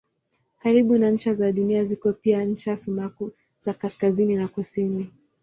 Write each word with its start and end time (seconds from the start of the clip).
Karibu 0.61 0.97
na 0.97 1.11
ncha 1.11 1.33
za 1.35 1.51
Dunia 1.51 1.83
ziko 1.85 2.13
pia 2.13 2.45
ncha 2.45 2.77
sumaku 2.77 3.31
za 3.59 3.73
kaskazini 3.73 4.35
na 4.35 4.47
kusini. 4.47 5.11